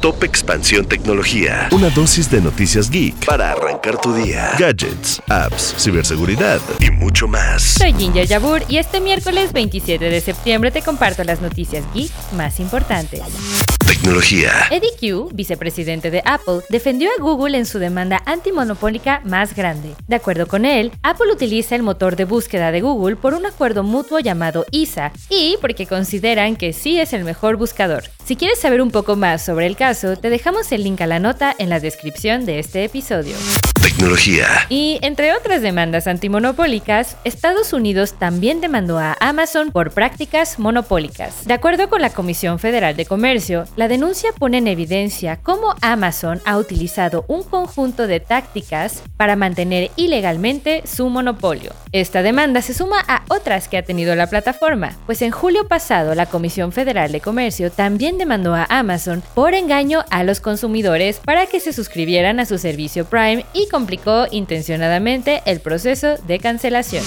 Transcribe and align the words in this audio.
Top 0.00 0.24
Expansión 0.24 0.86
Tecnología. 0.86 1.68
Una 1.72 1.90
dosis 1.90 2.30
de 2.30 2.40
noticias 2.40 2.90
geek 2.90 3.26
para 3.26 3.52
arrancar 3.52 4.00
tu 4.00 4.14
día. 4.14 4.52
Gadgets, 4.58 5.20
apps, 5.28 5.74
ciberseguridad 5.78 6.58
y 6.80 6.90
mucho 6.90 7.28
más. 7.28 7.62
Soy 7.62 7.92
Ginger 7.92 8.26
Yabur 8.26 8.62
y 8.66 8.78
este 8.78 9.00
miércoles 9.00 9.52
27 9.52 10.02
de 10.02 10.20
septiembre 10.22 10.70
te 10.70 10.80
comparto 10.80 11.22
las 11.22 11.42
noticias 11.42 11.84
geek 11.92 12.10
más 12.34 12.60
importantes. 12.60 13.20
Tecnología. 13.86 14.52
Eddie 14.70 14.96
Q, 14.98 15.28
vicepresidente 15.34 16.10
de 16.10 16.22
Apple, 16.24 16.60
defendió 16.70 17.10
a 17.10 17.20
Google 17.20 17.58
en 17.58 17.66
su 17.66 17.78
demanda 17.78 18.22
antimonopólica 18.24 19.20
más 19.24 19.54
grande. 19.54 19.94
De 20.08 20.16
acuerdo 20.16 20.46
con 20.46 20.64
él, 20.64 20.92
Apple 21.02 21.30
utiliza 21.30 21.74
el 21.76 21.82
motor 21.82 22.16
de 22.16 22.24
búsqueda 22.24 22.72
de 22.72 22.80
Google 22.80 23.16
por 23.16 23.34
un 23.34 23.44
acuerdo 23.44 23.82
mutuo 23.82 24.18
llamado 24.20 24.64
ISA 24.70 25.12
y 25.28 25.58
porque 25.60 25.86
consideran 25.86 26.56
que 26.56 26.72
sí 26.72 26.98
es 26.98 27.12
el 27.12 27.24
mejor 27.24 27.56
buscador. 27.56 28.04
Si 28.30 28.36
quieres 28.36 28.60
saber 28.60 28.80
un 28.80 28.92
poco 28.92 29.16
más 29.16 29.44
sobre 29.44 29.66
el 29.66 29.74
caso, 29.74 30.14
te 30.14 30.30
dejamos 30.30 30.70
el 30.70 30.84
link 30.84 31.00
a 31.00 31.08
la 31.08 31.18
nota 31.18 31.52
en 31.58 31.68
la 31.68 31.80
descripción 31.80 32.46
de 32.46 32.60
este 32.60 32.84
episodio. 32.84 33.34
Tecnología. 33.82 34.66
Y 34.68 34.98
entre 35.00 35.32
otras 35.32 35.62
demandas 35.62 36.06
antimonopólicas, 36.06 37.16
Estados 37.24 37.72
Unidos 37.72 38.12
también 38.18 38.60
demandó 38.60 38.98
a 38.98 39.16
Amazon 39.20 39.72
por 39.72 39.92
prácticas 39.92 40.58
monopólicas. 40.58 41.46
De 41.46 41.54
acuerdo 41.54 41.88
con 41.88 42.02
la 42.02 42.10
Comisión 42.10 42.58
Federal 42.58 42.94
de 42.94 43.06
Comercio, 43.06 43.64
la 43.76 43.88
denuncia 43.88 44.32
pone 44.38 44.58
en 44.58 44.68
evidencia 44.68 45.38
cómo 45.42 45.74
Amazon 45.80 46.42
ha 46.44 46.58
utilizado 46.58 47.24
un 47.26 47.42
conjunto 47.42 48.06
de 48.06 48.20
tácticas 48.20 49.02
para 49.16 49.34
mantener 49.34 49.90
ilegalmente 49.96 50.82
su 50.84 51.08
monopolio. 51.08 51.72
Esta 51.92 52.22
demanda 52.22 52.60
se 52.60 52.74
suma 52.74 53.02
a 53.08 53.22
otras 53.28 53.66
que 53.66 53.78
ha 53.78 53.82
tenido 53.82 54.14
la 54.14 54.26
plataforma, 54.26 54.96
pues 55.06 55.22
en 55.22 55.30
julio 55.30 55.66
pasado 55.68 56.14
la 56.14 56.26
Comisión 56.26 56.72
Federal 56.72 57.12
de 57.12 57.22
Comercio 57.22 57.70
también 57.72 58.18
demandó 58.18 58.54
a 58.54 58.66
Amazon 58.68 59.22
por 59.34 59.54
engaño 59.54 60.04
a 60.10 60.22
los 60.22 60.40
consumidores 60.40 61.18
para 61.24 61.46
que 61.46 61.60
se 61.60 61.72
suscribieran 61.72 62.40
a 62.40 62.46
su 62.46 62.58
servicio 62.58 63.06
Prime 63.06 63.46
y 63.54 63.69
complicó 63.70 64.26
intencionadamente 64.30 65.42
el 65.46 65.60
proceso 65.60 66.16
de 66.26 66.38
cancelación. 66.38 67.04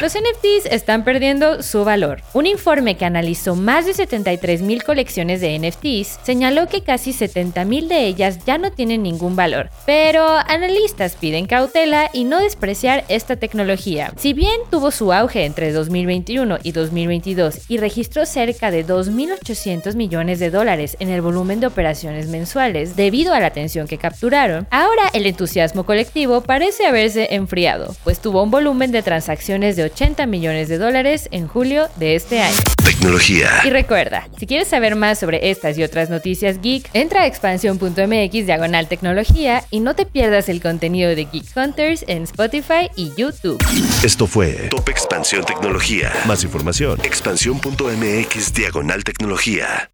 Los 0.00 0.14
NFTs 0.14 0.66
están 0.70 1.02
perdiendo 1.02 1.60
su 1.60 1.84
valor. 1.84 2.22
Un 2.34 2.46
informe 2.46 2.96
que 2.96 3.04
analizó 3.04 3.56
más 3.56 3.84
de 3.84 3.92
73 3.92 4.62
mil 4.62 4.84
colecciones 4.84 5.40
de 5.40 5.58
NFTs 5.58 6.20
señaló 6.22 6.68
que 6.68 6.82
casi 6.82 7.12
70 7.12 7.64
mil 7.64 7.88
de 7.88 8.06
ellas 8.06 8.44
ya 8.46 8.58
no 8.58 8.70
tienen 8.70 9.02
ningún 9.02 9.34
valor, 9.34 9.70
pero 9.86 10.24
analistas 10.24 11.16
piden 11.16 11.46
cautela 11.46 12.10
y 12.12 12.22
no 12.22 12.38
despreciar 12.38 13.04
esta 13.08 13.34
tecnología. 13.34 14.12
Si 14.16 14.34
bien 14.34 14.60
tuvo 14.70 14.92
su 14.92 15.12
auge 15.12 15.44
entre 15.44 15.72
2021 15.72 16.58
y 16.62 16.70
2022 16.70 17.62
y 17.68 17.78
registró 17.78 18.26
cerca 18.26 18.70
de 18.70 18.86
2.800 18.86 19.96
millones 19.96 20.38
de 20.38 20.50
dólares 20.50 20.96
en 21.00 21.08
el 21.08 21.22
volumen 21.22 21.58
de 21.58 21.66
operaciones 21.66 22.28
mensuales 22.28 22.94
debido 22.94 23.34
a 23.34 23.40
la 23.40 23.48
atención 23.48 23.88
que 23.88 23.98
capturaron, 23.98 24.68
ahora 24.70 25.10
el 25.12 25.26
entusiasmo 25.26 25.82
colectivo 25.82 26.40
parece 26.40 26.86
haberse 26.86 27.34
enfriado, 27.34 27.96
pues 28.04 28.20
tuvo 28.20 28.40
un 28.40 28.52
volumen 28.52 28.92
de 28.92 29.02
transacciones 29.02 29.23
de 29.26 29.84
80 29.84 30.26
millones 30.26 30.68
de 30.68 30.78
dólares 30.78 31.28
en 31.30 31.48
julio 31.48 31.88
de 31.96 32.14
este 32.14 32.40
año. 32.40 32.56
Tecnología. 32.84 33.48
Y 33.64 33.70
recuerda, 33.70 34.28
si 34.38 34.46
quieres 34.46 34.68
saber 34.68 34.96
más 34.96 35.18
sobre 35.18 35.50
estas 35.50 35.76
y 35.78 35.82
otras 35.82 36.10
noticias 36.10 36.60
geek, 36.60 36.88
entra 36.92 37.22
a 37.22 37.26
expansión.mx 37.26 38.32
diagonal 38.46 38.88
tecnología 38.88 39.64
y 39.70 39.80
no 39.80 39.94
te 39.94 40.06
pierdas 40.06 40.48
el 40.48 40.60
contenido 40.60 41.10
de 41.10 41.24
Geek 41.24 41.56
Hunters 41.56 42.04
en 42.06 42.24
Spotify 42.24 42.90
y 42.96 43.12
YouTube. 43.16 43.62
Esto 44.02 44.26
fue 44.26 44.52
Top 44.70 44.88
Expansión 44.88 45.44
Tecnología. 45.44 46.12
Más 46.26 46.44
información. 46.44 47.00
Expansión.mx 47.02 48.52
diagonal 48.54 49.04
tecnología. 49.04 49.93